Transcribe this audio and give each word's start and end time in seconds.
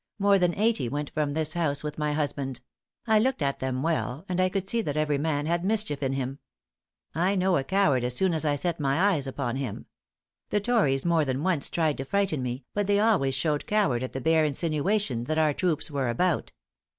More 0.17 0.39
than 0.39 0.55
eighty 0.55 0.89
went 0.89 1.11
from 1.11 1.33
this 1.33 1.53
house 1.53 1.83
with 1.83 1.99
my 1.99 2.13
husband; 2.13 2.59
I 3.05 3.19
looked 3.19 3.43
at 3.43 3.59
them 3.59 3.83
well, 3.83 4.25
and 4.27 4.41
I 4.41 4.49
could 4.49 4.67
see 4.67 4.81
that 4.81 4.97
every 4.97 5.19
man 5.19 5.45
had 5.45 5.63
mischief 5.63 6.01
in 6.01 6.13
him. 6.13 6.39
I 7.13 7.35
know 7.35 7.55
a 7.55 7.63
coward 7.63 8.03
as 8.03 8.15
soon 8.15 8.33
as 8.33 8.43
I 8.43 8.55
set 8.55 8.79
my 8.79 8.99
eyes 8.99 9.27
upon 9.27 9.57
him. 9.57 9.85
The 10.49 10.59
tories 10.59 11.05
more 11.05 11.23
than 11.23 11.43
once 11.43 11.69
tried 11.69 11.97
to 11.99 12.05
frighten 12.05 12.41
me, 12.41 12.65
but 12.73 12.87
they 12.87 12.99
always 12.99 13.35
showed 13.35 13.67
coward 13.67 14.01
at 14.01 14.13
the 14.13 14.21
bare 14.21 14.43
insinuation 14.43 15.25
that 15.25 15.37
our 15.37 15.53
troops 15.53 15.91
were 15.91 16.09
about. 16.09 16.51